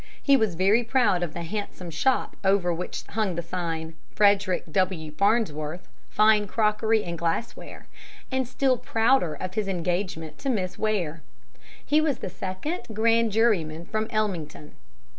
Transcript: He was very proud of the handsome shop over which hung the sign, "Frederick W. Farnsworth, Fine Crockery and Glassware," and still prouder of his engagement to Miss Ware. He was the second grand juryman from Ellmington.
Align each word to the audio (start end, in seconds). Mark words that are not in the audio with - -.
He 0.19 0.35
was 0.35 0.55
very 0.55 0.83
proud 0.83 1.21
of 1.21 1.35
the 1.35 1.43
handsome 1.43 1.91
shop 1.91 2.35
over 2.43 2.73
which 2.73 3.03
hung 3.09 3.35
the 3.35 3.43
sign, 3.43 3.93
"Frederick 4.15 4.63
W. 4.71 5.11
Farnsworth, 5.11 5.87
Fine 6.09 6.47
Crockery 6.47 7.03
and 7.03 7.19
Glassware," 7.19 7.85
and 8.31 8.47
still 8.47 8.77
prouder 8.79 9.35
of 9.35 9.53
his 9.53 9.67
engagement 9.67 10.39
to 10.39 10.49
Miss 10.49 10.79
Ware. 10.79 11.21
He 11.85 12.01
was 12.01 12.17
the 12.17 12.31
second 12.31 12.87
grand 12.91 13.31
juryman 13.31 13.85
from 13.85 14.07
Ellmington. 14.09 14.71